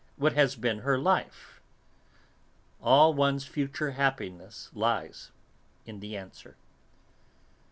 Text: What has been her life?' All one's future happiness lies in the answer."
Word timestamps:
What 0.15 0.33
has 0.33 0.55
been 0.55 0.79
her 0.79 0.97
life?' 0.97 1.61
All 2.81 3.13
one's 3.13 3.45
future 3.45 3.91
happiness 3.91 4.71
lies 4.73 5.29
in 5.85 5.99
the 5.99 6.17
answer." 6.17 6.55